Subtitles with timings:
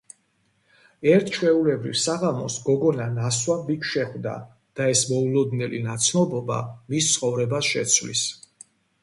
[1.09, 4.33] ერთ ჩვეულებრივ საღამოს გოგონა ნასვამ ბიჭს შეხვდება,
[4.81, 6.59] და ეს მოულოდნელი ნაცნობობა
[6.91, 8.27] მის ცხოვრებას შეცვლის.